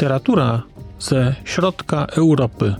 Literatura 0.00 0.62
ze 0.98 1.34
środka 1.44 2.06
Europy. 2.06 2.74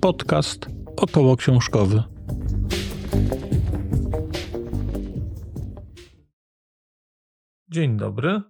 Podcast 0.00 0.66
około 0.96 1.36
książkowy. 1.36 2.02
Dzień 7.68 7.96
dobry. 7.96 8.42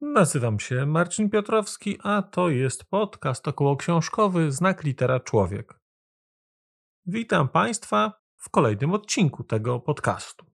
Nazywam 0.00 0.60
się 0.60 0.86
Marcin 0.86 1.30
Piotrowski, 1.30 1.98
a 2.02 2.22
to 2.22 2.50
jest 2.50 2.84
podcast 2.84 3.48
około 3.48 3.76
książkowy 3.76 4.52
Znak 4.52 4.84
Litera 4.84 5.20
Człowiek. 5.20 5.80
Witam 7.06 7.48
Państwa 7.48 8.12
w 8.36 8.50
kolejnym 8.50 8.92
odcinku 8.92 9.44
tego 9.44 9.80
podcastu. 9.80 10.55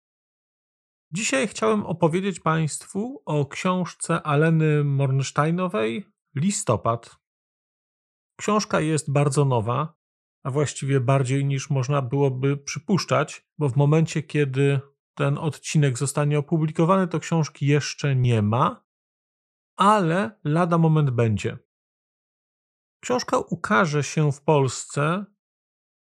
Dzisiaj 1.12 1.48
chciałem 1.48 1.86
opowiedzieć 1.86 2.40
Państwu 2.40 3.24
o 3.26 3.46
książce 3.46 4.22
Aleny 4.24 4.84
Mornsteinowej 4.84 6.06
Listopad. 6.36 7.16
Książka 8.40 8.80
jest 8.80 9.12
bardzo 9.12 9.46
nowa, 9.46 9.94
a 10.44 10.52
właściwie 10.52 11.00
bardziej 11.00 11.46
niż 11.46 11.70
można 11.70 12.02
byłoby 12.02 12.58
przypuszczać, 12.58 13.48
bo 13.58 13.70
w 13.70 13.76
momencie, 13.76 14.24
kiedy 14.24 14.80
ten 15.16 15.38
odcinek 15.38 15.98
zostanie 15.98 16.40
opublikowany, 16.40 17.08
to 17.08 17.20
książki 17.20 17.66
jeszcze 17.66 18.16
nie 18.16 18.42
ma, 18.42 18.86
ale 19.78 20.40
lada 20.44 20.78
moment 20.78 21.10
będzie. 21.10 21.58
Książka 23.04 23.38
ukaże 23.38 24.04
się 24.04 24.32
w 24.32 24.42
Polsce 24.42 25.26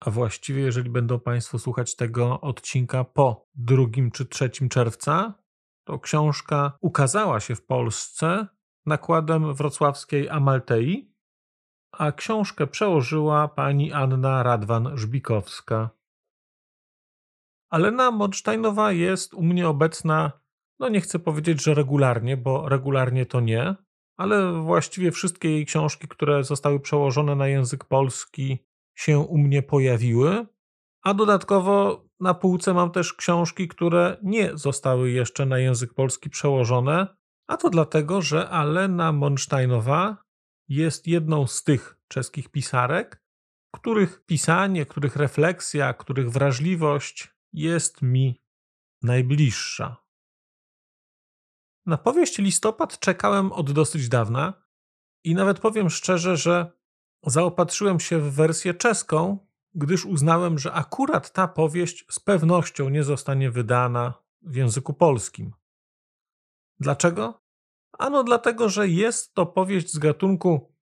a 0.05 0.11
właściwie 0.11 0.63
jeżeli 0.63 0.91
będą 0.91 1.21
Państwo 1.21 1.59
słuchać 1.59 1.97
tego 1.97 2.41
odcinka 2.41 3.05
po 3.05 3.49
2 3.55 3.77
czy 4.13 4.27
3 4.27 4.51
czerwca, 4.71 5.35
to 5.85 5.99
książka 5.99 6.73
ukazała 6.81 7.41
się 7.41 7.55
w 7.55 7.67
Polsce 7.67 8.47
nakładem 8.87 9.55
wrocławskiej 9.55 10.29
Amaltei, 10.29 11.15
a 11.93 12.13
książkę 12.13 12.67
przełożyła 12.67 13.49
pani 13.49 13.93
Anna 13.93 14.43
Radwan-Żbikowska. 14.43 15.89
Alena 17.71 18.11
Modsztajnowa 18.11 18.93
jest 18.93 19.35
u 19.35 19.43
mnie 19.43 19.69
obecna, 19.69 20.33
no 20.79 20.89
nie 20.89 21.01
chcę 21.01 21.19
powiedzieć, 21.19 21.63
że 21.63 21.75
regularnie, 21.75 22.37
bo 22.37 22.69
regularnie 22.69 23.27
to 23.27 23.41
nie, 23.41 23.75
ale 24.17 24.53
właściwie 24.53 25.11
wszystkie 25.11 25.51
jej 25.51 25.67
książki, 25.67 26.09
które 26.09 26.45
zostały 26.45 26.81
przełożone 26.81 27.37
na 27.37 27.49
język 27.49 27.85
polski, 27.85 28.59
się 28.95 29.19
u 29.19 29.39
mnie 29.39 29.63
pojawiły, 29.63 30.47
a 31.03 31.15
dodatkowo 31.15 32.05
na 32.21 32.35
półce 32.35 32.75
mam 32.75 32.91
też 32.91 33.15
książki, 33.15 33.69
które 33.69 34.17
nie 34.23 34.57
zostały 34.57 35.11
jeszcze 35.11 35.47
na 35.47 35.59
język 35.59 35.95
polski 35.95 36.31
przełożone, 36.31 37.17
a 37.47 37.57
to 37.57 37.71
dlatego, 37.71 38.23
że 38.23 38.49
Alena 38.49 39.13
Monsteinowa 39.13 40.25
jest 40.69 41.07
jedną 41.07 41.47
z 41.47 41.65
tych 41.65 41.99
czeskich 42.09 42.49
pisarek, 42.49 43.23
których 43.75 44.25
pisanie, 44.25 44.87
których 44.87 45.17
refleksja, 45.17 45.95
których 45.95 46.31
wrażliwość 46.31 47.29
jest 47.53 48.03
mi 48.03 48.43
najbliższa. 49.03 49.97
Na 51.87 51.99
powieść 51.99 52.39
Listopad 52.39 52.99
czekałem 52.99 53.53
od 53.53 53.73
dosyć 53.73 54.09
dawna 54.09 54.63
i 55.25 55.35
nawet 55.35 55.61
powiem 55.61 55.91
szczerze, 55.91 56.37
że 56.37 56.73
zaopatrzyłem 57.27 58.01
się 58.01 58.19
w 58.19 58.35
wersję 58.35 58.75
czeską, 58.75 59.39
gdyż 59.75 60.05
uznałem, 60.05 60.59
że 60.59 60.73
akurat 60.73 61.33
ta 61.33 61.49
powieść 61.49 62.05
z 62.11 62.21
pewnością 62.21 62.89
nie 62.89 63.05
zostanie 63.05 63.51
wydana 63.51 64.15
w 64.43 64.55
języku 64.55 64.95
polskim. 64.95 65.53
Dlaczego? 66.81 67.43
Ano 67.99 68.25
dlatego, 68.25 68.69
że 68.69 68.89
jest 68.89 69.35
to 69.35 69.47
powieść 69.47 69.93
z 69.93 69.99
gatunku, 69.99 70.75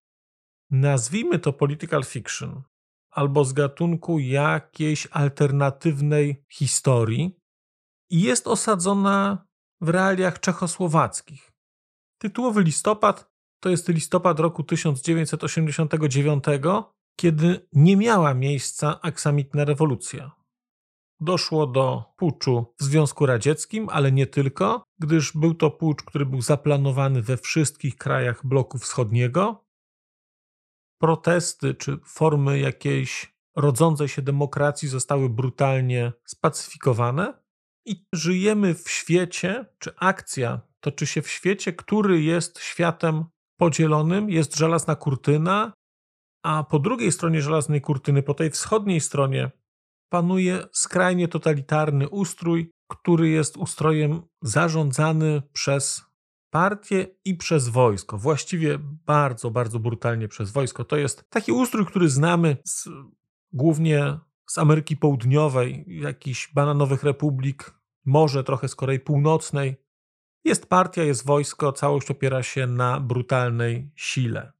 nazwijmy 0.71 1.39
to 1.39 1.53
political 1.53 2.05
fiction, 2.05 2.63
albo 3.11 3.45
z 3.45 3.53
gatunku 3.53 4.19
jakiejś 4.19 5.09
alternatywnej 5.11 6.45
historii 6.49 7.37
i 8.11 8.23
jest 8.23 8.47
osadzona 8.47 9.47
w 9.81 9.89
realiach 9.89 10.41
czechosłowackich. 10.41 11.53
Tytułowy 12.19 12.63
listopad 12.63 13.30
to 13.61 13.69
jest 13.69 13.89
listopad 13.89 14.41
roku 14.41 14.65
1989, 14.65 16.45
kiedy 17.17 17.69
nie 17.73 17.97
miała 17.97 18.35
miejsca 18.35 19.01
aksamitna 19.01 19.65
rewolucja. 19.65 20.31
Doszło 21.21 21.67
do 21.67 22.05
puczu 22.17 22.75
w 22.79 22.83
Związku 22.83 23.27
Radzieckim, 23.27 23.89
ale 23.89 24.13
nie 24.13 24.27
tylko, 24.27 24.85
gdyż 24.99 25.33
był 25.33 25.55
to 25.55 25.71
pucz, 25.71 26.03
który 26.03 26.27
był 26.27 26.43
zaplanowany 26.43 27.23
we 27.23 27.37
wszystkich 27.37 27.97
krajach 27.97 28.47
bloku 28.47 28.79
wschodniego. 28.79 29.65
Protesty 31.01 31.75
czy 31.75 31.99
formy 32.05 32.59
jakiejś 32.59 33.35
rodzącej 33.57 34.09
się 34.09 34.23
demokracji 34.23 34.89
zostały 34.89 35.29
brutalnie 35.29 36.13
spacyfikowane 36.25 37.43
i 37.87 38.07
żyjemy 38.13 38.75
w 38.75 38.91
świecie, 38.91 39.67
czy 39.79 39.97
akcja 39.97 40.61
toczy 40.81 41.07
się 41.07 41.23
w 41.23 41.29
świecie, 41.29 41.73
który 41.73 42.23
jest 42.23 42.59
światem 42.59 43.25
podzielonym 43.61 44.31
jest 44.31 44.57
żelazna 44.57 44.97
kurtyna, 44.97 45.73
a 46.43 46.65
po 46.65 46.79
drugiej 46.79 47.13
stronie 47.13 47.43
żelaznej 47.43 47.81
kurtyny, 47.81 48.23
po 48.23 48.35
tej 48.35 48.51
wschodniej 48.51 49.01
stronie, 49.01 49.51
panuje 50.09 50.63
skrajnie 50.73 51.29
totalitarny 51.29 52.09
ustrój, 52.09 52.71
który 52.89 53.29
jest 53.29 53.57
ustrojem 53.57 54.23
zarządzany 54.43 55.43
przez 55.53 56.03
partię 56.51 57.07
i 57.25 57.35
przez 57.35 57.69
wojsko. 57.69 58.19
Właściwie 58.19 58.79
bardzo, 59.07 59.51
bardzo 59.51 59.79
brutalnie 59.79 60.29
przez 60.29 60.51
wojsko. 60.51 60.85
To 60.85 60.97
jest 60.97 61.25
taki 61.31 61.53
ustrój, 61.53 61.87
który 61.87 62.09
znamy 62.09 62.57
z, 62.65 62.89
głównie 63.53 64.19
z 64.51 64.59
Ameryki 64.59 64.97
Południowej, 64.97 65.85
jakichś 65.87 66.53
bananowych 66.55 67.03
republik, 67.03 67.75
może 68.05 68.45
trochę 68.45 68.69
z 68.69 68.75
Korei 68.75 69.01
Północnej, 69.01 69.77
jest 70.45 70.67
partia, 70.67 71.03
jest 71.03 71.27
wojsko, 71.27 71.73
całość 71.73 72.11
opiera 72.11 72.43
się 72.43 72.67
na 72.67 73.01
brutalnej 73.01 73.91
sile. 73.95 74.53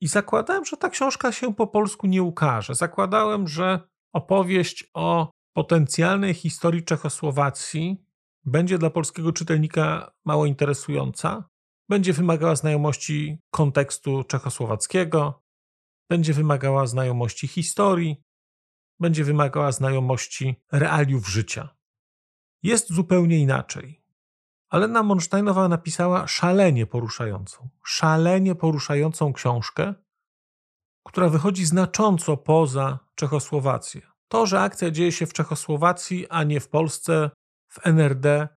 I 0.00 0.08
zakładałem, 0.08 0.64
że 0.64 0.76
ta 0.76 0.90
książka 0.90 1.32
się 1.32 1.54
po 1.54 1.66
polsku 1.66 2.06
nie 2.06 2.22
ukaże. 2.22 2.74
Zakładałem, 2.74 3.48
że 3.48 3.80
opowieść 4.12 4.90
o 4.94 5.30
potencjalnej 5.52 6.34
historii 6.34 6.84
Czechosłowacji 6.84 8.04
będzie 8.44 8.78
dla 8.78 8.90
polskiego 8.90 9.32
czytelnika 9.32 10.12
mało 10.24 10.46
interesująca, 10.46 11.48
będzie 11.88 12.12
wymagała 12.12 12.56
znajomości 12.56 13.38
kontekstu 13.50 14.24
czechosłowackiego, 14.24 15.42
będzie 16.10 16.32
wymagała 16.32 16.86
znajomości 16.86 17.48
historii, 17.48 18.22
będzie 19.00 19.24
wymagała 19.24 19.72
znajomości 19.72 20.54
realiów 20.72 21.28
życia. 21.28 21.76
Jest 22.62 22.92
zupełnie 22.92 23.38
inaczej. 23.38 23.99
Alena 24.70 25.02
Monsteinowa 25.02 25.68
napisała 25.68 26.26
szalenie 26.26 26.86
poruszającą, 26.86 27.68
szalenie 27.84 28.54
poruszającą 28.54 29.32
książkę, 29.32 29.94
która 31.06 31.28
wychodzi 31.28 31.64
znacząco 31.66 32.36
poza 32.36 32.98
Czechosłowację. 33.14 34.02
To, 34.28 34.46
że 34.46 34.60
akcja 34.60 34.90
dzieje 34.90 35.12
się 35.12 35.26
w 35.26 35.32
Czechosłowacji, 35.32 36.26
a 36.28 36.44
nie 36.44 36.60
w 36.60 36.68
Polsce, 36.68 37.30
w 37.68 37.86
NRD, 37.86 38.48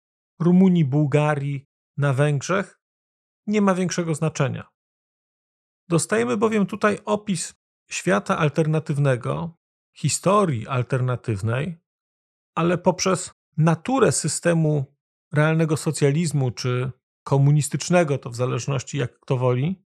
Rumunii, 0.41 0.85
Bułgarii, 0.85 1.67
na 1.97 2.13
Węgrzech, 2.13 2.81
nie 3.47 3.61
ma 3.63 3.75
większego 3.75 4.15
znaczenia. 4.15 4.69
Dostajemy 5.89 6.37
bowiem 6.37 6.67
tutaj 6.67 6.99
opis 7.05 7.55
świata 7.91 8.39
alternatywnego, 8.39 9.57
historii 9.97 10.69
alternatywnej, 10.69 11.79
ale 12.55 12.79
poprzez 12.79 13.31
naturę 13.57 14.13
systemu 14.13 14.92
realnego 15.33 15.77
socjalizmu 15.77 16.51
czy 16.51 16.91
komunistycznego, 17.25 18.19
to 18.19 18.31
w 18.31 18.37
zależności 18.37 18.99
jak 18.99 19.21
kto 19.21 19.37
woli, 19.37 19.85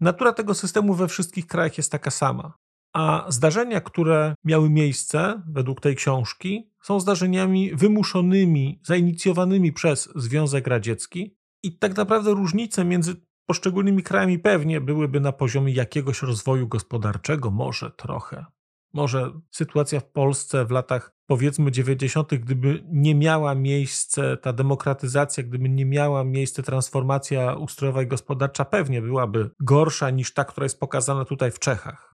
natura 0.00 0.32
tego 0.32 0.54
systemu 0.54 0.94
we 0.94 1.08
wszystkich 1.08 1.46
krajach 1.46 1.78
jest 1.78 1.92
taka 1.92 2.10
sama. 2.10 2.58
A 2.92 3.26
zdarzenia, 3.28 3.80
które 3.80 4.34
miały 4.44 4.70
miejsce 4.70 5.42
według 5.48 5.80
tej 5.80 5.96
książki, 5.96 6.70
są 6.82 7.00
zdarzeniami 7.00 7.74
wymuszonymi, 7.74 8.80
zainicjowanymi 8.84 9.72
przez 9.72 10.08
Związek 10.16 10.66
Radziecki, 10.66 11.36
i 11.62 11.78
tak 11.78 11.96
naprawdę 11.96 12.30
różnice 12.30 12.84
między 12.84 13.16
poszczególnymi 13.46 14.02
krajami 14.02 14.38
pewnie 14.38 14.80
byłyby 14.80 15.20
na 15.20 15.32
poziomie 15.32 15.72
jakiegoś 15.72 16.22
rozwoju 16.22 16.68
gospodarczego, 16.68 17.50
może 17.50 17.90
trochę. 17.90 18.46
Może 18.92 19.32
sytuacja 19.50 20.00
w 20.00 20.10
Polsce 20.10 20.64
w 20.64 20.70
latach 20.70 21.13
powiedzmy 21.26 21.70
90., 21.70 22.34
gdyby 22.34 22.84
nie 22.86 23.14
miała 23.14 23.54
miejsce 23.54 24.36
ta 24.36 24.52
demokratyzacja, 24.52 25.42
gdyby 25.42 25.68
nie 25.68 25.86
miała 25.86 26.24
miejsce 26.24 26.62
transformacja 26.62 27.54
ustrojowa 27.54 28.02
i 28.02 28.06
gospodarcza, 28.06 28.64
pewnie 28.64 29.02
byłaby 29.02 29.50
gorsza 29.60 30.10
niż 30.10 30.34
ta, 30.34 30.44
która 30.44 30.64
jest 30.64 30.80
pokazana 30.80 31.24
tutaj 31.24 31.50
w 31.50 31.58
Czechach. 31.58 32.14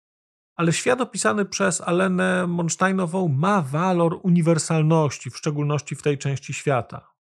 Ale 0.55 0.73
świat 0.73 1.01
opisany 1.01 1.45
przez 1.45 1.81
Alenę 1.81 2.47
Monsteinową 2.47 3.27
ma 3.27 3.61
walor 3.61 4.19
uniwersalności, 4.23 5.29
w 5.29 5.37
szczególności 5.37 5.95
w 5.95 6.01
tej 6.01 6.17
części 6.17 6.53
świata. 6.53 7.13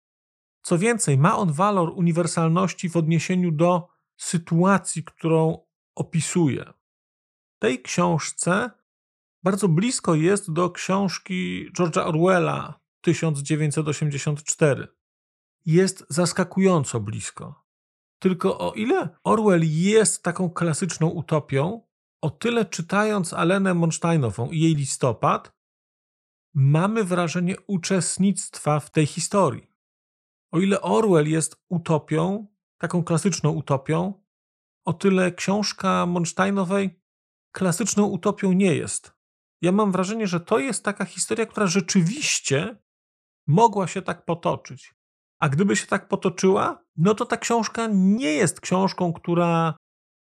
Co 0.62 0.78
więcej, 0.78 1.19
ma 1.19 1.36
on 1.36 1.52
walor 1.52 1.92
uniwersalności 1.96 2.88
w 2.88 2.96
odniesieniu 2.96 3.52
do 3.52 3.88
sytuacji, 4.16 5.04
którą 5.04 5.58
opisuje. 5.96 6.72
W 7.56 7.58
tej 7.58 7.82
książce 7.82 8.70
bardzo 9.44 9.69
blisko 9.69 10.14
jest 10.14 10.52
do 10.52 10.70
książki 10.70 11.70
George'a 11.79 12.06
Orwella 12.06 12.81
1984. 13.00 14.88
Jest 15.67 16.06
zaskakująco 16.08 17.00
blisko. 17.00 17.64
Tylko 18.19 18.58
o 18.58 18.73
ile 18.73 19.08
Orwell 19.25 19.62
jest 19.64 20.23
taką 20.23 20.50
klasyczną 20.50 21.08
utopią, 21.08 21.82
o 22.23 22.31
tyle 22.31 22.64
czytając 22.64 23.32
Alenę 23.32 23.75
Monsteinową 23.75 24.50
i 24.50 24.61
jej 24.61 24.75
listopad, 24.75 25.52
mamy 26.55 27.05
wrażenie 27.05 27.55
uczestnictwa 27.67 28.81
w 28.81 28.91
tej 28.91 29.06
historii. 29.06 29.70
O 30.52 30.61
ile 30.61 30.81
Orwell 30.81 31.29
jest 31.29 31.64
utopią, 31.69 32.46
taką 32.79 33.05
klasyczną 33.05 33.50
utopią, 33.50 34.23
o 34.85 34.93
tyle 34.93 35.32
książka 35.32 36.06
Monsteinowej 36.06 37.00
klasyczną 37.52 38.05
utopią 38.05 38.52
nie 38.52 38.75
jest. 38.75 39.13
Ja 39.64 39.72
mam 39.72 39.93
wrażenie, 39.93 40.26
że 40.26 40.40
to 40.40 40.58
jest 40.58 40.84
taka 40.84 41.05
historia, 41.05 41.46
która 41.46 41.66
rzeczywiście 41.66 42.76
mogła 43.46 43.87
się 43.87 44.02
tak 44.02 44.25
potoczyć. 44.25 44.94
A 45.40 45.49
gdyby 45.49 45.76
się 45.76 45.87
tak 45.87 46.08
potoczyła, 46.08 46.84
no 46.96 47.14
to 47.14 47.26
ta 47.26 47.37
książka 47.37 47.88
nie 47.93 48.32
jest 48.32 48.61
książką, 48.61 49.12
która 49.12 49.76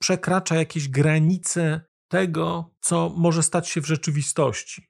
przekracza 0.01 0.55
jakieś 0.55 0.89
granice 0.89 1.81
tego, 2.07 2.75
co 2.79 3.13
może 3.17 3.43
stać 3.43 3.69
się 3.69 3.81
w 3.81 3.87
rzeczywistości. 3.87 4.87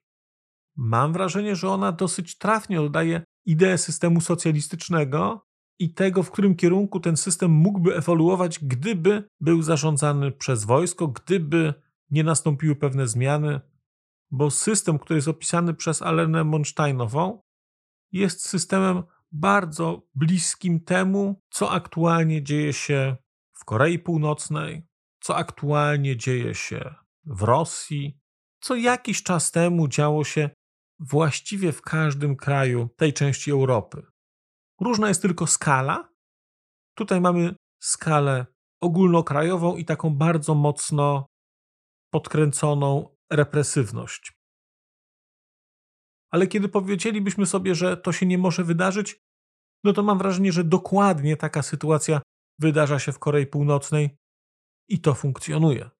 Mam 0.76 1.12
wrażenie, 1.12 1.56
że 1.56 1.68
ona 1.68 1.92
dosyć 1.92 2.38
trafnie 2.38 2.80
oddaje 2.80 3.22
ideę 3.46 3.78
systemu 3.78 4.20
socjalistycznego 4.20 5.42
i 5.78 5.94
tego, 5.94 6.22
w 6.22 6.30
którym 6.30 6.54
kierunku 6.56 7.00
ten 7.00 7.16
system 7.16 7.50
mógłby 7.50 7.96
ewoluować, 7.96 8.58
gdyby 8.58 9.28
był 9.40 9.62
zarządzany 9.62 10.32
przez 10.32 10.64
wojsko, 10.64 11.08
gdyby 11.08 11.74
nie 12.10 12.24
nastąpiły 12.24 12.76
pewne 12.76 13.08
zmiany, 13.08 13.60
bo 14.30 14.50
system, 14.50 14.98
który 14.98 15.18
jest 15.18 15.28
opisany 15.28 15.74
przez 15.74 16.02
Alenę 16.02 16.44
Monsteinową, 16.44 17.42
jest 18.12 18.48
systemem 18.48 19.02
bardzo 19.32 20.02
bliskim 20.14 20.80
temu, 20.80 21.42
co 21.50 21.70
aktualnie 21.70 22.42
dzieje 22.42 22.72
się 22.72 23.16
w 23.52 23.64
Korei 23.64 23.98
Północnej, 23.98 24.86
co 25.20 25.36
aktualnie 25.36 26.16
dzieje 26.16 26.54
się 26.54 26.94
w 27.24 27.42
Rosji, 27.42 28.18
co 28.60 28.76
jakiś 28.76 29.22
czas 29.22 29.50
temu 29.50 29.88
działo 29.88 30.24
się 30.24 30.50
właściwie 30.98 31.72
w 31.72 31.82
każdym 31.82 32.36
kraju 32.36 32.88
tej 32.96 33.12
części 33.12 33.50
Europy. 33.50 34.02
Różna 34.80 35.08
jest 35.08 35.22
tylko 35.22 35.46
skala. 35.46 36.08
Tutaj 36.94 37.20
mamy 37.20 37.54
skalę 37.82 38.46
ogólnokrajową 38.80 39.76
i 39.76 39.84
taką 39.84 40.14
bardzo 40.14 40.54
mocno 40.54 41.26
podkręconą 42.10 43.16
represywność. 43.30 44.38
Ale 46.30 46.46
kiedy 46.46 46.68
powiedzielibyśmy 46.68 47.46
sobie, 47.46 47.74
że 47.74 47.96
to 47.96 48.12
się 48.12 48.26
nie 48.26 48.38
może 48.38 48.64
wydarzyć, 48.64 49.20
no 49.84 49.92
to 49.92 50.02
mam 50.02 50.18
wrażenie, 50.18 50.52
że 50.52 50.64
dokładnie 50.64 51.36
taka 51.36 51.62
sytuacja 51.62 52.20
wydarza 52.58 52.98
się 52.98 53.12
w 53.12 53.18
Korei 53.18 53.46
Północnej 53.46 54.18
i 54.88 55.00
to 55.00 55.14
funkcjonuje. 55.14 55.90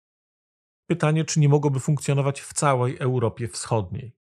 Pytanie, 0.91 1.25
czy 1.25 1.41
nie 1.41 1.49
mogłoby 1.49 1.81
funkcjonować 1.81 2.41
w 2.41 2.53
całej 2.53 2.99
Europie 2.99 3.49
Wschodniej. 3.49 4.19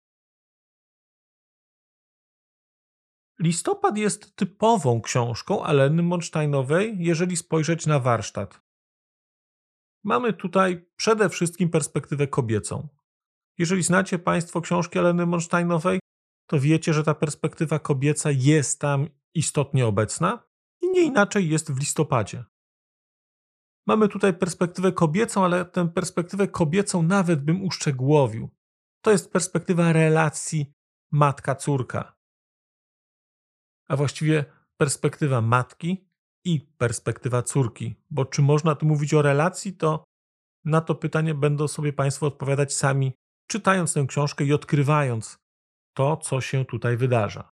Listopad 3.39 3.97
jest 3.97 4.35
typową 4.35 5.01
książką 5.01 5.63
Aleny 5.63 6.03
Monsteinowej, 6.03 6.95
jeżeli 6.99 7.37
spojrzeć 7.37 7.85
na 7.85 7.99
warsztat. 7.99 8.64
Mamy 10.05 10.33
tutaj 10.33 10.85
przede 10.95 11.29
wszystkim 11.29 11.69
perspektywę 11.69 12.27
kobiecą. 12.27 12.87
Jeżeli 13.57 13.83
znacie 13.83 14.19
Państwo 14.19 14.61
książki 14.61 14.99
Aleny 14.99 15.25
Monsteinowej, 15.25 15.99
to 16.47 16.59
wiecie, 16.59 16.93
że 16.93 17.03
ta 17.03 17.13
perspektywa 17.13 17.79
kobieca 17.79 18.29
jest 18.31 18.81
tam 18.81 19.07
istotnie 19.33 19.87
obecna 19.87 20.43
i 20.81 20.91
nie 20.91 21.01
inaczej 21.01 21.49
jest 21.49 21.71
w 21.71 21.79
listopadzie. 21.79 22.43
Mamy 23.87 24.07
tutaj 24.07 24.33
perspektywę 24.33 24.91
kobiecą, 24.91 25.45
ale 25.45 25.65
tę 25.65 25.89
perspektywę 25.89 26.47
kobiecą 26.47 27.03
nawet 27.03 27.43
bym 27.43 27.63
uszczegółowił. 27.63 28.49
To 29.01 29.11
jest 29.11 29.31
perspektywa 29.31 29.93
relacji 29.93 30.73
matka-córka. 31.11 32.15
A 33.87 33.95
właściwie 33.95 34.45
perspektywa 34.77 35.41
matki 35.41 36.09
i 36.45 36.61
perspektywa 36.77 37.41
córki. 37.41 37.95
Bo 38.09 38.25
czy 38.25 38.41
można 38.41 38.75
tu 38.75 38.85
mówić 38.85 39.13
o 39.13 39.21
relacji, 39.21 39.73
to 39.73 40.03
na 40.65 40.81
to 40.81 40.95
pytanie 40.95 41.33
będą 41.33 41.67
sobie 41.67 41.93
Państwo 41.93 42.27
odpowiadać 42.27 42.73
sami, 42.73 43.13
czytając 43.47 43.93
tę 43.93 44.05
książkę 44.07 44.43
i 44.43 44.53
odkrywając 44.53 45.37
to, 45.93 46.17
co 46.17 46.41
się 46.41 46.65
tutaj 46.65 46.97
wydarza. 46.97 47.49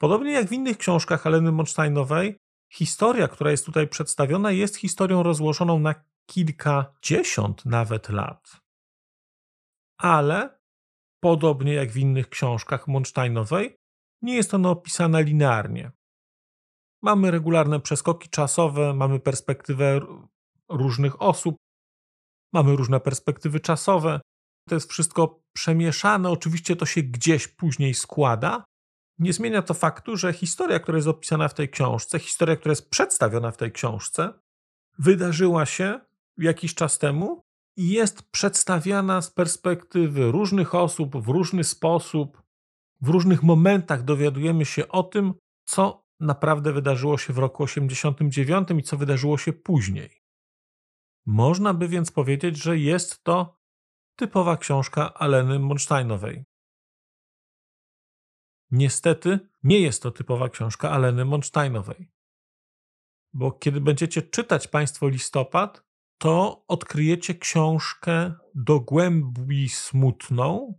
Podobnie 0.00 0.32
jak 0.32 0.48
w 0.48 0.52
innych 0.52 0.78
książkach 0.78 1.22
Heleny 1.22 1.52
Monsteinowej, 1.52 2.36
historia, 2.72 3.28
która 3.28 3.50
jest 3.50 3.66
tutaj 3.66 3.88
przedstawiona, 3.88 4.50
jest 4.50 4.76
historią 4.76 5.22
rozłożoną 5.22 5.78
na 5.78 5.94
kilkadziesiąt 6.26 7.64
nawet 7.64 8.08
lat. 8.08 8.60
Ale, 9.98 10.58
podobnie 11.20 11.74
jak 11.74 11.92
w 11.92 11.96
innych 11.96 12.28
książkach 12.28 12.88
Monsteinowej, 12.88 13.76
nie 14.22 14.34
jest 14.34 14.54
ona 14.54 14.70
opisana 14.70 15.20
linearnie. 15.20 15.92
Mamy 17.02 17.30
regularne 17.30 17.80
przeskoki 17.80 18.28
czasowe, 18.28 18.94
mamy 18.94 19.20
perspektywę 19.20 20.00
różnych 20.68 21.22
osób, 21.22 21.56
mamy 22.52 22.76
różne 22.76 23.00
perspektywy 23.00 23.60
czasowe. 23.60 24.20
To 24.68 24.74
jest 24.74 24.90
wszystko 24.90 25.40
przemieszane, 25.52 26.30
oczywiście 26.30 26.76
to 26.76 26.86
się 26.86 27.02
gdzieś 27.02 27.48
później 27.48 27.94
składa. 27.94 28.64
Nie 29.18 29.32
zmienia 29.32 29.62
to 29.62 29.74
faktu, 29.74 30.16
że 30.16 30.32
historia, 30.32 30.80
która 30.80 30.98
jest 30.98 31.08
opisana 31.08 31.48
w 31.48 31.54
tej 31.54 31.68
książce, 31.68 32.18
historia, 32.18 32.56
która 32.56 32.72
jest 32.72 32.90
przedstawiona 32.90 33.50
w 33.50 33.56
tej 33.56 33.72
książce, 33.72 34.32
wydarzyła 34.98 35.66
się 35.66 36.00
jakiś 36.38 36.74
czas 36.74 36.98
temu 36.98 37.42
i 37.76 37.88
jest 37.88 38.22
przedstawiana 38.22 39.22
z 39.22 39.30
perspektywy 39.30 40.32
różnych 40.32 40.74
osób 40.74 41.24
w 41.24 41.28
różny 41.28 41.64
sposób. 41.64 42.42
W 43.00 43.08
różnych 43.08 43.42
momentach 43.42 44.04
dowiadujemy 44.04 44.64
się 44.64 44.88
o 44.88 45.02
tym, 45.02 45.34
co 45.64 46.04
naprawdę 46.22 46.72
wydarzyło 46.72 47.18
się 47.18 47.32
w 47.32 47.38
roku 47.38 47.62
89 47.62 48.68
i 48.78 48.82
co 48.82 48.96
wydarzyło 48.96 49.38
się 49.38 49.52
później. 49.52 50.22
Można 51.26 51.74
by 51.74 51.88
więc 51.88 52.10
powiedzieć, 52.10 52.56
że 52.56 52.78
jest 52.78 53.24
to 53.24 53.60
typowa 54.16 54.56
książka 54.56 55.14
Aleny 55.14 55.58
Monsteinowej. 55.58 56.44
Niestety 58.70 59.38
nie 59.62 59.80
jest 59.80 60.02
to 60.02 60.10
typowa 60.10 60.48
książka 60.48 60.90
Aleny 60.90 61.24
Monsteinowej. 61.24 62.12
Bo 63.32 63.52
kiedy 63.52 63.80
będziecie 63.80 64.22
czytać 64.22 64.68
Państwo 64.68 65.08
listopad, 65.08 65.84
to 66.18 66.64
odkryjecie 66.68 67.34
książkę 67.34 68.34
do 68.54 68.80
głębi 68.80 69.68
smutną 69.68 70.78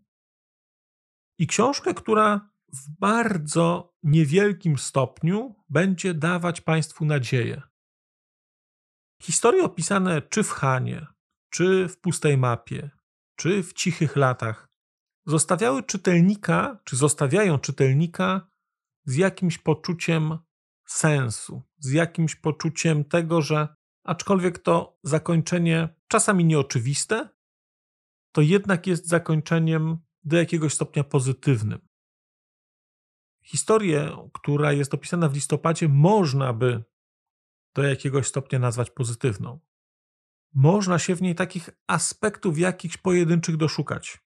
i 1.37 1.47
książkę, 1.47 1.93
która 1.93 2.52
w 2.73 2.89
bardzo 2.99 3.93
niewielkim 4.03 4.77
stopniu 4.77 5.55
będzie 5.69 6.13
dawać 6.13 6.61
Państwu 6.61 7.05
nadzieję. 7.05 7.61
Historie 9.21 9.63
opisane 9.63 10.21
czy 10.21 10.43
w 10.43 10.49
Hanie, 10.49 11.07
czy 11.49 11.87
w 11.87 11.99
pustej 11.99 12.37
mapie, 12.37 12.89
czy 13.35 13.63
w 13.63 13.73
cichych 13.73 14.15
latach 14.15 14.69
zostawiały 15.25 15.83
czytelnika, 15.83 16.79
czy 16.83 16.95
zostawiają 16.95 17.59
czytelnika 17.59 18.47
z 19.05 19.15
jakimś 19.15 19.57
poczuciem 19.57 20.37
sensu, 20.85 21.63
z 21.77 21.91
jakimś 21.91 22.35
poczuciem 22.35 23.05
tego, 23.05 23.41
że 23.41 23.67
aczkolwiek 24.03 24.59
to 24.59 24.99
zakończenie 25.03 25.89
czasami 26.07 26.45
nieoczywiste, 26.45 27.29
to 28.31 28.41
jednak 28.41 28.87
jest 28.87 29.07
zakończeniem 29.07 29.97
do 30.23 30.37
jakiegoś 30.37 30.73
stopnia 30.73 31.03
pozytywnym 31.03 31.92
historię, 33.43 34.17
która 34.33 34.71
jest 34.71 34.93
opisana 34.93 35.29
w 35.29 35.33
listopadzie, 35.33 35.89
można 35.89 36.53
by 36.53 36.83
do 37.75 37.83
jakiegoś 37.83 38.27
stopnia 38.27 38.59
nazwać 38.59 38.89
pozytywną. 38.89 39.59
Można 40.53 40.99
się 40.99 41.15
w 41.15 41.21
niej 41.21 41.35
takich 41.35 41.69
aspektów 41.87 42.59
jakichś 42.59 42.97
pojedynczych 42.97 43.57
doszukać. 43.57 44.23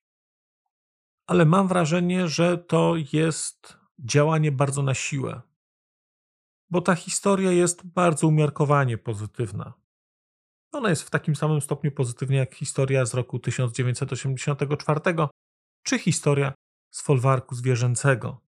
Ale 1.26 1.44
mam 1.44 1.68
wrażenie, 1.68 2.28
że 2.28 2.58
to 2.58 2.94
jest 3.12 3.76
działanie 3.98 4.52
bardzo 4.52 4.82
na 4.82 4.94
siłę. 4.94 5.42
Bo 6.70 6.80
ta 6.80 6.94
historia 6.94 7.52
jest 7.52 7.86
bardzo 7.86 8.26
umiarkowanie 8.26 8.98
pozytywna. 8.98 9.72
Ona 10.72 10.90
jest 10.90 11.02
w 11.02 11.10
takim 11.10 11.36
samym 11.36 11.60
stopniu 11.60 11.92
pozytywna 11.92 12.36
jak 12.36 12.54
historia 12.54 13.06
z 13.06 13.14
roku 13.14 13.38
1984 13.38 15.00
czy 15.82 15.98
historia 15.98 16.54
z 16.90 17.02
folwarku 17.02 17.54
zwierzęcego. 17.54 18.47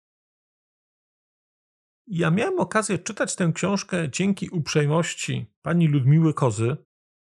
Ja 2.13 2.32
miałem 2.32 2.60
okazję 2.60 3.00
czytać 3.00 3.36
tę 3.36 3.51
książkę 3.56 4.10
dzięki 4.10 4.50
uprzejmości 4.50 5.46
pani 5.62 5.88
Ludmiły 5.88 6.34
Kozy 6.34 6.77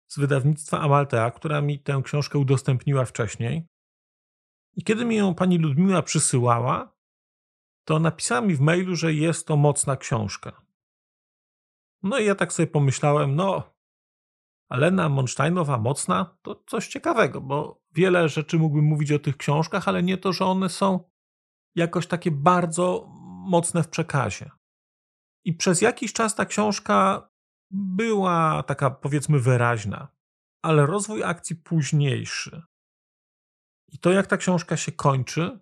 z 0.06 0.18
wydawnictwa 0.18 0.80
Amaltea, 0.80 1.30
która 1.30 1.60
mi 1.60 1.78
tę 1.78 2.00
książkę 2.04 2.38
udostępniła 2.38 3.04
wcześniej. 3.04 3.66
I 4.74 4.84
kiedy 4.84 5.04
mi 5.04 5.16
ją 5.16 5.34
pani 5.34 5.58
Ludmiła 5.58 6.02
przysyłała, 6.02 6.96
to 7.84 7.98
napisała 7.98 8.40
mi 8.40 8.54
w 8.54 8.60
mailu, 8.60 8.96
że 8.96 9.14
jest 9.14 9.46
to 9.46 9.56
mocna 9.56 9.96
książka. 9.96 10.62
No 12.02 12.18
i 12.18 12.24
ja 12.24 12.34
tak 12.34 12.52
sobie 12.52 12.66
pomyślałem, 12.66 13.36
no, 13.36 13.74
Alena 14.68 15.08
Monsteinowa 15.08 15.78
mocna 15.78 16.36
to 16.42 16.62
coś 16.66 16.88
ciekawego, 16.88 17.40
bo 17.40 17.82
wiele 17.92 18.28
rzeczy 18.28 18.58
mógłbym 18.58 18.84
mówić 18.84 19.12
o 19.12 19.18
tych 19.18 19.36
książkach, 19.36 19.88
ale 19.88 20.02
nie 20.02 20.18
to, 20.18 20.32
że 20.32 20.44
one 20.44 20.68
są 20.68 21.10
jakoś 21.74 22.06
takie 22.06 22.30
bardzo 22.30 23.08
mocne 23.46 23.82
w 23.82 23.88
przekazie. 23.88 24.55
I 25.46 25.54
przez 25.54 25.80
jakiś 25.80 26.12
czas 26.12 26.34
ta 26.34 26.44
książka 26.44 27.28
była 27.70 28.62
taka, 28.62 28.90
powiedzmy, 28.90 29.40
wyraźna, 29.40 30.08
ale 30.62 30.86
rozwój 30.86 31.24
akcji 31.24 31.56
późniejszy 31.56 32.62
i 33.88 33.98
to, 33.98 34.10
jak 34.12 34.26
ta 34.26 34.36
książka 34.36 34.76
się 34.76 34.92
kończy, 34.92 35.60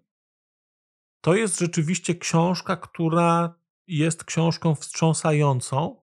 to 1.21 1.35
jest 1.35 1.59
rzeczywiście 1.59 2.15
książka, 2.15 2.77
która 2.77 3.55
jest 3.87 4.25
książką 4.25 4.75
wstrząsającą. 4.75 6.03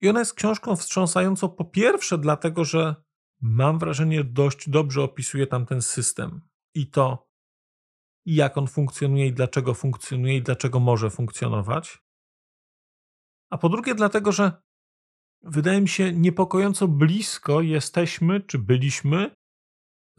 I 0.00 0.08
ona 0.08 0.18
jest 0.18 0.34
książką 0.34 0.76
wstrząsającą 0.76 1.48
po 1.48 1.64
pierwsze, 1.64 2.18
dlatego 2.18 2.64
że 2.64 2.94
mam 3.40 3.78
wrażenie, 3.78 4.24
dość 4.24 4.70
dobrze 4.70 5.02
opisuje 5.02 5.46
tam 5.46 5.66
ten 5.66 5.82
system 5.82 6.48
i 6.74 6.90
to, 6.90 7.28
jak 8.26 8.58
on 8.58 8.66
funkcjonuje 8.66 9.26
i 9.26 9.32
dlaczego 9.32 9.74
funkcjonuje 9.74 10.36
i 10.36 10.42
dlaczego 10.42 10.80
może 10.80 11.10
funkcjonować. 11.10 12.05
A 13.50 13.58
po 13.58 13.68
drugie, 13.68 13.94
dlatego 13.94 14.32
że 14.32 14.62
wydaje 15.42 15.80
mi 15.80 15.88
się, 15.88 16.12
niepokojąco 16.12 16.88
blisko 16.88 17.60
jesteśmy, 17.60 18.40
czy 18.40 18.58
byliśmy 18.58 19.34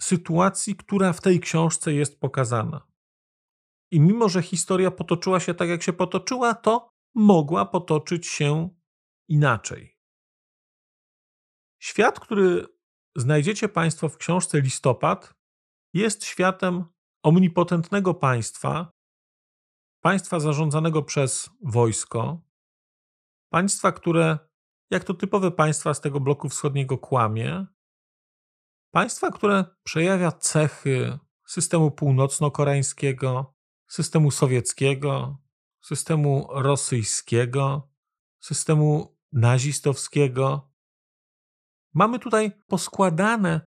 sytuacji, 0.01 0.75
która 0.75 1.13
w 1.13 1.21
tej 1.21 1.39
książce 1.39 1.93
jest 1.93 2.19
pokazana. 2.19 2.87
I 3.91 3.99
mimo, 3.99 4.29
że 4.29 4.41
historia 4.41 4.91
potoczyła 4.91 5.39
się 5.39 5.53
tak, 5.53 5.69
jak 5.69 5.83
się 5.83 5.93
potoczyła, 5.93 6.53
to 6.55 6.89
mogła 7.15 7.65
potoczyć 7.65 8.27
się 8.27 8.69
inaczej. 9.27 9.97
Świat, 11.79 12.19
który 12.19 12.65
znajdziecie 13.15 13.69
Państwo 13.69 14.09
w 14.09 14.17
książce 14.17 14.61
Listopad, 14.61 15.33
jest 15.93 16.25
światem 16.25 16.85
omnipotentnego 17.23 18.13
państwa, 18.13 18.91
państwa 20.01 20.39
zarządzanego 20.39 21.03
przez 21.03 21.49
wojsko, 21.61 22.41
państwa, 23.49 23.91
które, 23.91 24.39
jak 24.89 25.03
to 25.03 25.13
typowe 25.13 25.51
państwa 25.51 25.93
z 25.93 26.01
tego 26.01 26.19
bloku 26.19 26.49
wschodniego, 26.49 26.97
kłamie, 26.97 27.65
państwa, 28.91 29.31
które 29.31 29.65
przejawia 29.83 30.31
cechy 30.31 31.19
systemu 31.47 31.91
północno-koreańskiego, 31.91 33.55
systemu 33.87 34.31
sowieckiego, 34.31 35.37
systemu 35.81 36.47
rosyjskiego, 36.51 37.89
systemu 38.39 39.17
nazistowskiego. 39.31 40.73
Mamy 41.93 42.19
tutaj 42.19 42.51
poskładane 42.67 43.61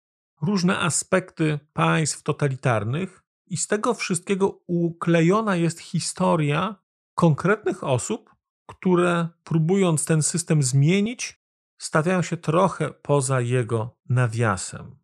różne 0.43 0.79
aspekty 0.79 1.61
państw 1.73 2.23
totalitarnych, 2.23 3.29
i 3.51 3.57
z 3.57 3.67
tego 3.67 3.95
wszystkiego 3.95 4.61
uklejona 4.67 5.57
jest 5.57 5.81
historia 5.81 6.83
konkretnych 7.15 7.85
osób, 7.85 8.35
które 8.69 9.29
próbując 9.45 10.05
ten 10.05 10.23
system 10.23 10.63
zmienić, 10.63 11.41
stawiają 11.79 12.23
się 12.23 12.37
trochę 12.37 12.91
poza 12.91 13.41
jego 13.41 13.99
nawiasem. 14.09 14.97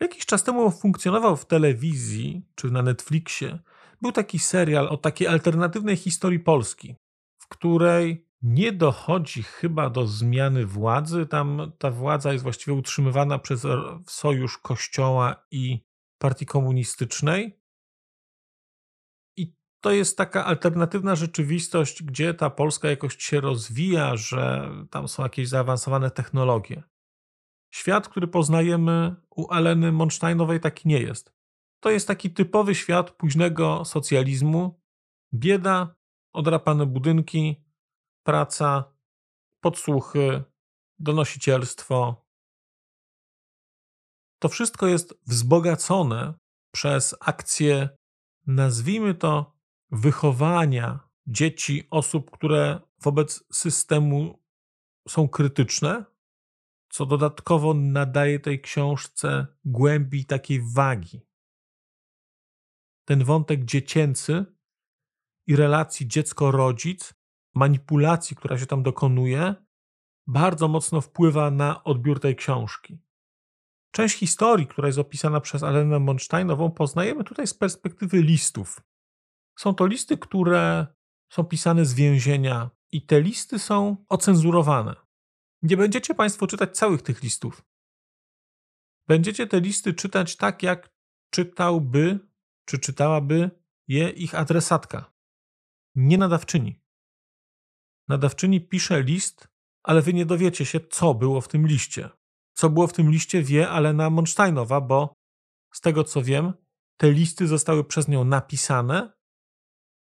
Jakiś 0.00 0.26
czas 0.26 0.44
temu 0.44 0.70
funkcjonował 0.70 1.36
w 1.36 1.46
telewizji 1.46 2.46
czy 2.54 2.70
na 2.70 2.82
Netflixie. 2.82 3.58
Był 4.02 4.12
taki 4.12 4.38
serial 4.38 4.88
o 4.88 4.96
takiej 4.96 5.28
alternatywnej 5.28 5.96
historii 5.96 6.40
Polski, 6.40 6.96
w 7.38 7.48
której 7.48 8.26
nie 8.42 8.72
dochodzi 8.72 9.42
chyba 9.42 9.90
do 9.90 10.06
zmiany 10.06 10.66
władzy. 10.66 11.26
Tam 11.26 11.72
ta 11.78 11.90
władza 11.90 12.32
jest 12.32 12.42
właściwie 12.42 12.76
utrzymywana 12.76 13.38
przez 13.38 13.66
sojusz 14.06 14.58
Kościoła 14.58 15.46
i 15.50 15.84
Partii 16.18 16.46
Komunistycznej. 16.46 17.60
To 19.86 19.90
jest 19.90 20.18
taka 20.18 20.44
alternatywna 20.44 21.16
rzeczywistość, 21.16 22.02
gdzie 22.02 22.34
ta 22.34 22.50
Polska 22.50 22.88
jakoś 22.88 23.16
się 23.16 23.40
rozwija, 23.40 24.16
że 24.16 24.70
tam 24.90 25.08
są 25.08 25.22
jakieś 25.22 25.48
zaawansowane 25.48 26.10
technologie. 26.10 26.82
Świat, 27.74 28.08
który 28.08 28.28
poznajemy 28.28 29.16
u 29.30 29.50
Aleny 29.50 29.92
Monsteinowej, 29.92 30.60
taki 30.60 30.88
nie 30.88 31.00
jest. 31.00 31.32
To 31.80 31.90
jest 31.90 32.08
taki 32.08 32.30
typowy 32.30 32.74
świat 32.74 33.10
późnego 33.10 33.84
socjalizmu. 33.84 34.80
Bieda, 35.34 35.94
odrapane 36.32 36.86
budynki, 36.86 37.64
praca, 38.22 38.94
podsłuchy, 39.60 40.44
donosicielstwo. 40.98 42.26
To 44.38 44.48
wszystko 44.48 44.86
jest 44.86 45.14
wzbogacone 45.26 46.34
przez 46.74 47.16
akcję, 47.20 47.88
nazwijmy 48.46 49.14
to, 49.14 49.55
wychowania 49.90 51.08
dzieci, 51.26 51.86
osób, 51.90 52.30
które 52.30 52.80
wobec 53.02 53.44
systemu 53.52 54.42
są 55.08 55.28
krytyczne, 55.28 56.04
co 56.88 57.06
dodatkowo 57.06 57.74
nadaje 57.74 58.40
tej 58.40 58.60
książce 58.60 59.46
głębi 59.64 60.24
takiej 60.24 60.60
wagi. 60.74 61.20
Ten 63.04 63.24
wątek 63.24 63.64
dziecięcy 63.64 64.44
i 65.46 65.56
relacji 65.56 66.08
dziecko-rodzic, 66.08 67.14
manipulacji, 67.54 68.36
która 68.36 68.58
się 68.58 68.66
tam 68.66 68.82
dokonuje, 68.82 69.54
bardzo 70.26 70.68
mocno 70.68 71.00
wpływa 71.00 71.50
na 71.50 71.84
odbiór 71.84 72.20
tej 72.20 72.36
książki. 72.36 72.98
Część 73.90 74.18
historii, 74.18 74.66
która 74.66 74.88
jest 74.88 74.98
opisana 74.98 75.40
przez 75.40 75.62
Alenę 75.62 75.98
Monsteinową, 75.98 76.70
poznajemy 76.70 77.24
tutaj 77.24 77.46
z 77.46 77.54
perspektywy 77.54 78.22
listów. 78.22 78.80
Są 79.58 79.74
to 79.74 79.86
listy, 79.86 80.18
które 80.18 80.86
są 81.32 81.44
pisane 81.44 81.84
z 81.84 81.94
więzienia, 81.94 82.70
i 82.92 83.06
te 83.06 83.20
listy 83.20 83.58
są 83.58 84.04
ocenzurowane. 84.08 84.96
Nie 85.62 85.76
będziecie 85.76 86.14
Państwo 86.14 86.46
czytać 86.46 86.76
całych 86.76 87.02
tych 87.02 87.22
listów. 87.22 87.64
Będziecie 89.08 89.46
te 89.46 89.60
listy 89.60 89.94
czytać 89.94 90.36
tak, 90.36 90.62
jak 90.62 90.90
czytałby, 91.30 92.18
czy 92.64 92.78
czytałaby 92.78 93.50
je 93.88 94.10
ich 94.10 94.34
adresatka, 94.34 95.12
nie 95.94 96.18
nadawczyni. 96.18 96.80
Nadawczyni 98.08 98.60
pisze 98.60 99.02
list, 99.02 99.48
ale 99.82 100.02
wy 100.02 100.12
nie 100.12 100.26
dowiecie 100.26 100.66
się, 100.66 100.80
co 100.80 101.14
było 101.14 101.40
w 101.40 101.48
tym 101.48 101.66
liście. 101.66 102.10
Co 102.54 102.70
było 102.70 102.86
w 102.86 102.92
tym 102.92 103.10
liście, 103.10 103.42
wie 103.42 103.70
Alena 103.70 104.10
Monsteinowa, 104.10 104.80
bo 104.80 105.14
z 105.72 105.80
tego 105.80 106.04
co 106.04 106.22
wiem, 106.22 106.52
te 106.96 107.12
listy 107.12 107.46
zostały 107.46 107.84
przez 107.84 108.08
nią 108.08 108.24
napisane, 108.24 109.15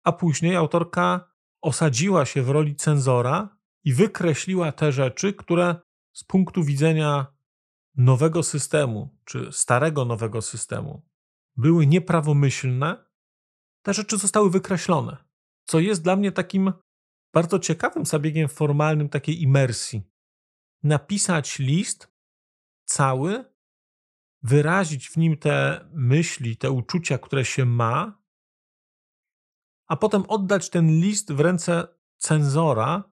a 0.06 0.12
później 0.12 0.56
autorka 0.56 1.32
osadziła 1.62 2.26
się 2.26 2.44
w 2.44 2.50
roli 2.50 2.76
cenzora 2.76 3.58
i 3.84 3.94
wykreśliła 3.94 4.72
te 4.72 4.92
rzeczy, 4.92 5.34
które 5.34 5.76
z 6.14 6.24
punktu 6.24 6.64
widzenia 6.64 7.36
nowego 7.96 8.44
systemu, 8.44 9.18
czy 9.26 9.52
starego 9.52 10.06
nowego 10.06 10.42
systemu, 10.42 11.06
były 11.58 11.88
nieprawomyślne, 11.88 13.06
te 13.82 13.94
rzeczy 13.94 14.18
zostały 14.18 14.50
wykreślone. 14.50 15.18
Co 15.66 15.80
jest 15.80 16.04
dla 16.04 16.16
mnie 16.16 16.32
takim 16.32 16.74
bardzo 17.34 17.60
ciekawym 17.60 18.06
zabiegiem 18.06 18.50
formalnym 18.50 19.10
takiej 19.10 19.42
imersji. 19.42 20.04
Napisać 20.84 21.60
list 21.60 22.14
cały, 22.86 23.46
wyrazić 24.44 25.10
w 25.10 25.18
nim 25.18 25.38
te 25.38 25.86
myśli, 25.94 26.58
te 26.58 26.72
uczucia, 26.72 27.18
które 27.18 27.46
się 27.46 27.66
ma, 27.66 28.25
a 29.88 29.96
potem 29.96 30.24
oddać 30.28 30.70
ten 30.70 30.88
list 30.88 31.34
w 31.34 31.40
ręce 31.40 31.88
cenzora, 32.18 33.16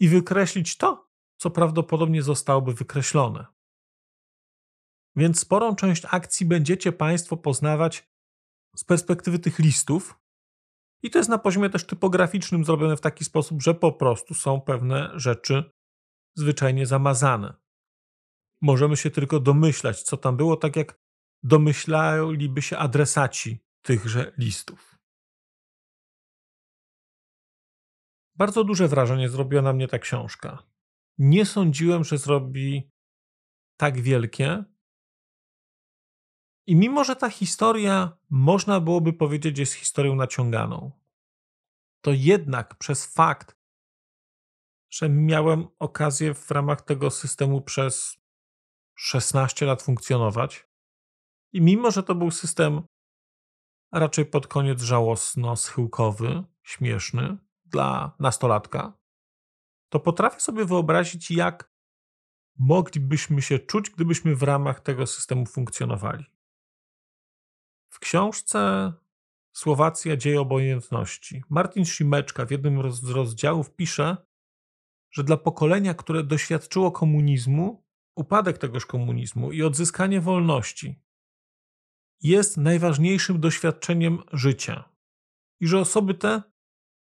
i 0.00 0.08
wykreślić 0.08 0.76
to, 0.76 1.10
co 1.36 1.50
prawdopodobnie 1.50 2.22
zostałoby 2.22 2.74
wykreślone. 2.74 3.46
Więc 5.16 5.40
sporą 5.40 5.76
część 5.76 6.02
akcji 6.10 6.46
będziecie 6.46 6.92
Państwo 6.92 7.36
poznawać 7.36 8.10
z 8.76 8.84
perspektywy 8.84 9.38
tych 9.38 9.58
listów. 9.58 10.20
I 11.02 11.10
to 11.10 11.18
jest 11.18 11.30
na 11.30 11.38
poziomie 11.38 11.70
też 11.70 11.86
typograficznym 11.86 12.64
zrobione 12.64 12.96
w 12.96 13.00
taki 13.00 13.24
sposób, 13.24 13.62
że 13.62 13.74
po 13.74 13.92
prostu 13.92 14.34
są 14.34 14.60
pewne 14.60 15.10
rzeczy 15.14 15.72
zwyczajnie 16.34 16.86
zamazane. 16.86 17.54
Możemy 18.62 18.96
się 18.96 19.10
tylko 19.10 19.40
domyślać, 19.40 20.02
co 20.02 20.16
tam 20.16 20.36
było, 20.36 20.56
tak 20.56 20.76
jak 20.76 21.00
domyślaliby 21.42 22.62
się 22.62 22.78
adresaci 22.78 23.64
tychże 23.82 24.32
listów. 24.38 24.89
Bardzo 28.40 28.64
duże 28.64 28.88
wrażenie 28.88 29.28
zrobiła 29.28 29.62
na 29.62 29.72
mnie 29.72 29.88
ta 29.88 29.98
książka. 29.98 30.62
Nie 31.18 31.46
sądziłem, 31.46 32.04
że 32.04 32.18
zrobi 32.18 32.90
tak 33.76 34.00
wielkie. 34.00 34.64
I 36.66 36.76
mimo, 36.76 37.04
że 37.04 37.16
ta 37.16 37.30
historia, 37.30 38.18
można 38.30 38.80
byłoby 38.80 39.12
powiedzieć, 39.12 39.58
jest 39.58 39.72
historią 39.72 40.14
naciąganą, 40.14 40.90
to 42.00 42.10
jednak 42.12 42.78
przez 42.78 43.14
fakt, 43.14 43.56
że 44.90 45.08
miałem 45.08 45.68
okazję 45.78 46.34
w 46.34 46.50
ramach 46.50 46.82
tego 46.82 47.10
systemu 47.10 47.60
przez 47.60 48.16
16 48.94 49.66
lat 49.66 49.82
funkcjonować, 49.82 50.68
i 51.52 51.60
mimo, 51.60 51.90
że 51.90 52.02
to 52.02 52.14
był 52.14 52.30
system 52.30 52.82
raczej 53.92 54.26
pod 54.26 54.46
koniec 54.46 54.82
żałosno-schyłkowy, 54.82 56.44
śmieszny 56.62 57.49
dla 57.70 58.16
nastolatka, 58.18 58.98
to 59.88 60.00
potrafię 60.00 60.40
sobie 60.40 60.64
wyobrazić, 60.64 61.30
jak 61.30 61.72
moglibyśmy 62.58 63.42
się 63.42 63.58
czuć, 63.58 63.90
gdybyśmy 63.90 64.36
w 64.36 64.42
ramach 64.42 64.80
tego 64.80 65.06
systemu 65.06 65.46
funkcjonowali. 65.46 66.24
W 67.92 67.98
książce 67.98 68.92
Słowacja 69.52 70.16
dzieje 70.16 70.40
obojętności 70.40 71.42
Martin 71.48 71.84
Szymeczka 71.84 72.46
w 72.46 72.50
jednym 72.50 72.92
z 72.92 73.10
rozdziałów 73.10 73.74
pisze, 73.74 74.16
że 75.10 75.24
dla 75.24 75.36
pokolenia, 75.36 75.94
które 75.94 76.24
doświadczyło 76.24 76.92
komunizmu, 76.92 77.84
upadek 78.16 78.58
tegoż 78.58 78.86
komunizmu 78.86 79.52
i 79.52 79.62
odzyskanie 79.62 80.20
wolności 80.20 81.02
jest 82.22 82.56
najważniejszym 82.56 83.40
doświadczeniem 83.40 84.22
życia. 84.32 84.84
I 85.60 85.66
że 85.66 85.78
osoby 85.78 86.14
te 86.14 86.42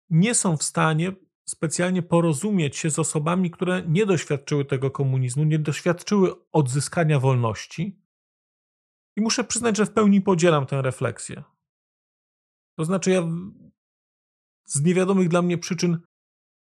nie 0.09 0.35
są 0.35 0.57
w 0.57 0.63
stanie 0.63 1.11
specjalnie 1.45 2.01
porozumieć 2.01 2.77
się 2.77 2.89
z 2.89 2.99
osobami, 2.99 3.51
które 3.51 3.83
nie 3.87 4.05
doświadczyły 4.05 4.65
tego 4.65 4.91
komunizmu, 4.91 5.43
nie 5.43 5.59
doświadczyły 5.59 6.51
odzyskania 6.51 7.19
wolności. 7.19 8.01
I 9.15 9.21
muszę 9.21 9.43
przyznać, 9.43 9.77
że 9.77 9.85
w 9.85 9.93
pełni 9.93 10.21
podzielam 10.21 10.65
tę 10.65 10.81
refleksję. 10.81 11.43
To 12.77 12.85
znaczy, 12.85 13.11
ja 13.11 13.27
z 14.65 14.81
niewiadomych 14.81 15.29
dla 15.29 15.41
mnie 15.41 15.57
przyczyn 15.57 15.99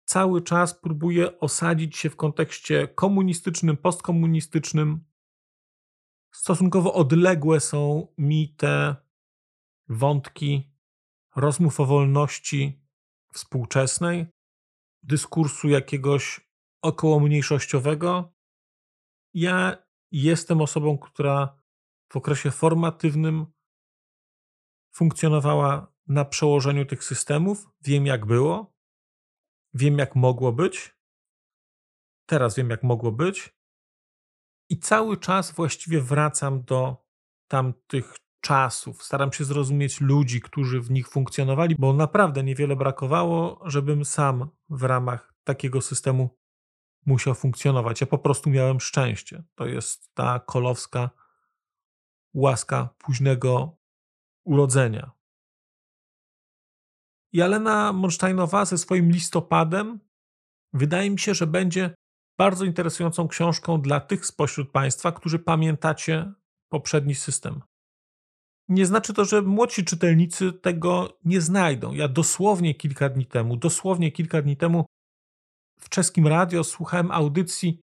cały 0.06 0.41
czas 0.41 0.79
próbuję 0.79 1.39
osadzić 1.39 1.98
się 1.98 2.10
w 2.10 2.15
kontekście 2.15 2.88
komunistycznym, 2.88 3.77
postkomunistycznym, 3.77 5.06
stosunkowo 6.32 6.94
odległe 6.94 7.60
są 7.60 8.08
mi 8.17 8.56
te 8.58 8.96
wątki 9.89 10.72
rozmów 11.36 11.79
o 11.79 11.86
wolności 11.86 12.87
współczesnej, 13.38 14.27
dyskursu 15.03 15.70
jakiegoś 15.70 16.50
około 16.82 17.20
mniejszościowego. 17.20 18.34
Ja 19.34 19.77
jestem 20.12 20.62
osobą, 20.62 20.98
która 20.98 21.62
w 22.12 22.15
okresie 22.15 22.51
formatywnym 22.51 23.46
funkcjonowała 24.96 25.94
na 26.08 26.25
przełożeniu 26.25 26.86
tych 26.86 27.03
systemów. 27.03 27.70
Wiem, 27.82 28.06
jak 28.06 28.25
było, 28.25 28.74
wiem, 29.74 29.98
jak 29.98 30.15
mogło 30.15 30.51
być. 30.51 30.98
Teraz 32.29 32.56
wiem, 32.56 32.70
jak 32.70 32.84
mogło 32.84 33.12
być. 33.12 33.58
I 34.70 34.79
cały 34.79 35.17
czas 35.17 35.51
właściwie 35.51 36.01
wracam 36.01 36.63
do 36.63 37.06
tamtych 37.47 38.15
czasów. 38.41 39.04
Staram 39.04 39.34
się 39.34 39.43
zrozumieć 39.45 40.02
ludzi, 40.02 40.41
którzy 40.41 40.82
w 40.82 40.91
nich 40.91 41.10
funkcjonowali, 41.10 41.76
bo 41.80 41.93
naprawdę 41.93 42.43
niewiele 42.43 42.76
brakowało, 42.76 43.62
żebym 43.65 44.06
sam 44.06 44.50
w 44.69 44.84
ramach 44.84 45.34
takiego 45.43 45.82
systemu 45.82 46.38
musiał 47.06 47.36
funkcjonować. 47.36 48.02
Ja 48.02 48.08
po 48.08 48.17
prostu 48.17 48.50
miałem 48.50 48.80
szczęście. 48.80 49.43
To 49.56 49.65
jest 49.65 50.13
ta 50.13 50.39
kolowska 50.39 51.10
łaska 52.34 52.89
późnego 52.97 53.78
urodzenia. 54.45 55.12
I 57.34 57.41
Alena 57.41 57.93
Monsteinowa 57.93 58.65
ze 58.65 58.78
swoim 58.78 59.12
listopadem 59.12 60.00
wydaje 60.73 61.10
mi 61.10 61.19
się, 61.19 61.34
że 61.34 61.47
będzie 61.47 61.95
bardzo 62.38 62.65
interesującą 62.65 63.28
książką 63.28 63.82
dla 63.82 64.00
tych 64.00 64.26
spośród 64.26 64.71
Państwa, 64.71 65.12
którzy 65.12 65.39
pamiętacie 65.39 66.34
poprzedni 66.69 67.15
system. 67.15 67.62
Nie 68.69 68.86
znaczy 68.86 69.13
to, 69.13 69.25
że 69.25 69.41
młodsi 69.41 69.86
czytelnicy 69.86 70.53
tego 70.53 71.17
nie 71.25 71.41
znajdą. 71.41 71.93
Ja 71.93 72.08
dosłownie 72.08 72.75
kilka 72.75 73.10
dni 73.10 73.25
temu, 73.25 73.58
dosłownie 73.58 74.12
kilka 74.12 74.41
dni 74.41 74.58
temu 74.58 74.86
w 75.80 75.89
czeskim 75.89 76.27
radio 76.27 76.63
słuchałem 76.63 77.12
audycji, 77.12 77.82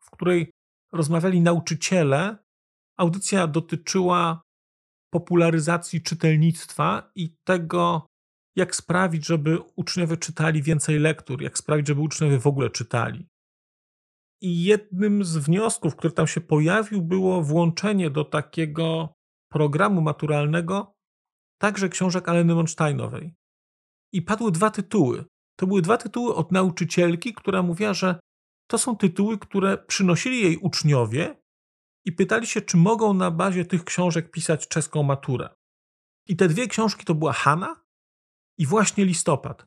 w 0.00 0.10
której 0.10 0.50
rozmawiali 0.92 1.40
nauczyciele. 1.40 2.36
Audycja 2.98 3.46
dotyczyła 3.46 4.42
popularyzacji 5.12 6.02
czytelnictwa 6.02 7.10
i 7.14 7.36
tego, 7.44 8.06
jak 8.56 8.76
sprawić, 8.76 9.26
żeby 9.26 9.58
uczniowie 9.76 10.16
czytali 10.16 10.62
więcej 10.62 10.98
lektur, 10.98 11.42
jak 11.42 11.58
sprawić, 11.58 11.86
żeby 11.86 12.00
uczniowie 12.00 12.38
w 12.38 12.46
ogóle 12.46 12.70
czytali. 12.70 13.26
I 14.42 14.64
jednym 14.64 15.24
z 15.24 15.36
wniosków, 15.36 15.96
który 15.96 16.12
tam 16.14 16.26
się 16.26 16.40
pojawił, 16.40 17.02
było 17.02 17.42
włączenie 17.42 18.10
do 18.10 18.24
takiego 18.24 19.13
programu 19.54 20.00
maturalnego 20.00 20.94
także 21.58 21.88
książek 21.88 22.28
Aleny 22.28 22.54
Monsteinowej. 22.54 23.34
I 24.12 24.22
padły 24.22 24.52
dwa 24.52 24.70
tytuły. 24.70 25.24
To 25.56 25.66
były 25.66 25.82
dwa 25.82 25.96
tytuły 25.96 26.34
od 26.34 26.52
nauczycielki, 26.52 27.34
która 27.34 27.62
mówiła, 27.62 27.94
że 27.94 28.20
to 28.70 28.78
są 28.78 28.96
tytuły, 28.96 29.38
które 29.38 29.78
przynosili 29.78 30.42
jej 30.42 30.56
uczniowie 30.56 31.42
i 32.04 32.12
pytali 32.12 32.46
się, 32.46 32.60
czy 32.62 32.76
mogą 32.76 33.14
na 33.14 33.30
bazie 33.30 33.64
tych 33.64 33.84
książek 33.84 34.30
pisać 34.30 34.68
czeską 34.68 35.02
maturę. 35.02 35.48
I 36.28 36.36
te 36.36 36.48
dwie 36.48 36.66
książki 36.66 37.04
to 37.04 37.14
była 37.14 37.32
Hanna 37.32 37.84
i 38.58 38.66
właśnie 38.66 39.04
Listopad. 39.04 39.66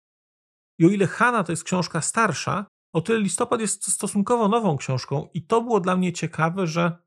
I 0.79 0.85
o 0.85 0.89
ile 0.89 1.07
Hanna 1.07 1.43
to 1.43 1.51
jest 1.51 1.63
książka 1.63 2.01
starsza, 2.01 2.65
o 2.93 3.01
tyle 3.01 3.19
Listopad 3.19 3.61
jest 3.61 3.91
stosunkowo 3.91 4.47
nową 4.47 4.77
książką 4.77 5.29
i 5.33 5.45
to 5.45 5.61
było 5.61 5.79
dla 5.79 5.97
mnie 5.97 6.13
ciekawe, 6.13 6.67
że 6.67 7.06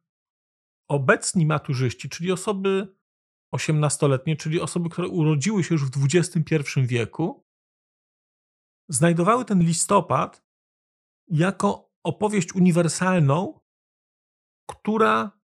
obecni 0.90 1.46
maturzyści, 1.46 2.08
czyli 2.08 2.32
osoby 2.32 2.96
18-letnie, 3.54 4.36
czyli 4.36 4.60
osoby, 4.60 4.88
które 4.88 5.08
urodziły 5.08 5.64
się 5.64 5.74
już 5.74 5.84
w 5.84 6.04
XXI 6.04 6.80
wieku, 6.80 7.44
znajdowały 8.88 9.44
ten 9.44 9.60
listopad 9.60 10.44
jako 11.28 11.90
opowieść 12.04 12.54
uniwersalną, 12.54 13.60
która 14.70 15.40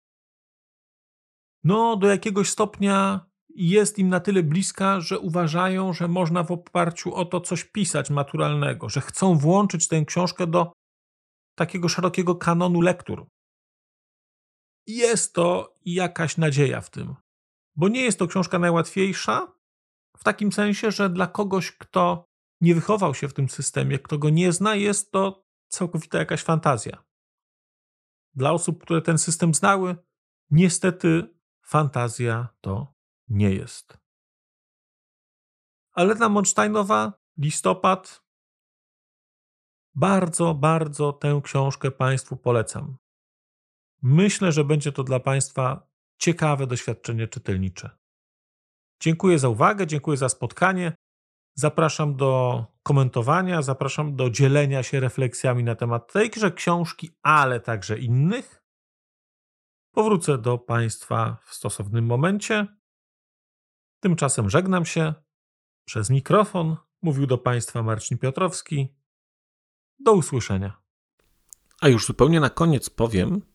no, 1.63 1.97
do 1.97 2.07
jakiegoś 2.07 2.49
stopnia 2.49 3.29
jest 3.49 3.99
im 3.99 4.09
na 4.09 4.19
tyle 4.19 4.43
bliska, 4.43 5.01
że 5.01 5.19
uważają, 5.19 5.93
że 5.93 6.07
można 6.07 6.43
w 6.43 6.51
oparciu 6.51 7.15
o 7.15 7.25
to 7.25 7.41
coś 7.41 7.63
pisać 7.63 8.09
maturalnego, 8.09 8.89
że 8.89 9.01
chcą 9.01 9.37
włączyć 9.37 9.87
tę 9.87 10.05
książkę 10.05 10.47
do 10.47 10.73
takiego 11.57 11.89
szerokiego 11.89 12.35
kanonu 12.35 12.81
lektur. 12.81 13.27
Jest 14.87 15.33
to 15.33 15.75
jakaś 15.85 16.37
nadzieja 16.37 16.81
w 16.81 16.89
tym, 16.89 17.15
bo 17.75 17.87
nie 17.87 18.01
jest 18.01 18.19
to 18.19 18.27
książka 18.27 18.59
najłatwiejsza, 18.59 19.55
w 20.17 20.23
takim 20.23 20.51
sensie, 20.51 20.91
że 20.91 21.09
dla 21.09 21.27
kogoś, 21.27 21.71
kto 21.71 22.29
nie 22.61 22.75
wychował 22.75 23.15
się 23.15 23.27
w 23.27 23.33
tym 23.33 23.49
systemie, 23.49 23.99
kto 23.99 24.17
go 24.17 24.29
nie 24.29 24.51
zna, 24.51 24.75
jest 24.75 25.11
to 25.11 25.45
całkowita 25.67 26.17
jakaś 26.17 26.43
fantazja. 26.43 27.03
Dla 28.33 28.51
osób, 28.51 28.81
które 28.81 29.01
ten 29.01 29.17
system 29.17 29.53
znały, 29.53 29.95
niestety 30.51 31.35
fantazja 31.61 32.47
to 32.61 32.93
nie 33.27 33.51
jest. 33.51 33.97
Alena 35.91 36.29
Monsteinowa, 36.29 37.13
listopad. 37.37 38.25
Bardzo, 39.95 40.53
bardzo 40.53 41.13
tę 41.13 41.41
książkę 41.43 41.91
Państwu 41.91 42.37
polecam. 42.37 42.97
Myślę, 44.07 44.51
że 44.51 44.63
będzie 44.63 44.91
to 44.91 45.03
dla 45.03 45.19
Państwa 45.19 45.87
ciekawe 46.17 46.67
doświadczenie 46.67 47.27
czytelnicze. 47.27 47.89
Dziękuję 49.01 49.39
za 49.39 49.49
uwagę, 49.49 49.87
dziękuję 49.87 50.17
za 50.17 50.29
spotkanie. 50.29 50.95
Zapraszam 51.55 52.15
do 52.15 52.65
komentowania, 52.83 53.61
zapraszam 53.61 54.15
do 54.15 54.29
dzielenia 54.29 54.83
się 54.83 54.99
refleksjami 54.99 55.63
na 55.63 55.75
temat 55.75 56.13
tejże 56.13 56.51
książki, 56.51 57.09
ale 57.23 57.59
także 57.59 57.99
innych. 57.99 58.63
Powrócę 59.91 60.37
do 60.37 60.57
Państwa 60.57 61.37
w 61.45 61.53
stosownym 61.53 62.05
momencie. 62.05 62.67
Tymczasem 63.99 64.49
żegnam 64.49 64.85
się. 64.85 65.13
Przez 65.85 66.09
mikrofon 66.09 66.77
mówił 67.01 67.27
do 67.27 67.37
Państwa 67.37 67.83
Marcin 67.83 68.17
Piotrowski. 68.17 68.95
Do 69.99 70.13
usłyszenia. 70.13 70.81
A 71.81 71.87
już 71.87 72.05
zupełnie 72.05 72.39
na 72.39 72.49
koniec 72.49 72.89
powiem, 72.89 73.54